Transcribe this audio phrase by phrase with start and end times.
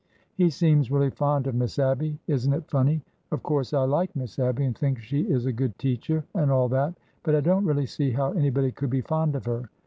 [0.33, 2.17] He seems really fond of Miss Abby.
[2.25, 3.03] Isn't it funny?
[3.31, 6.67] Of course I like Miss Abby and think she is a good teacher, and all
[6.69, 9.69] that, but I don't really see how anybody could be fond of her.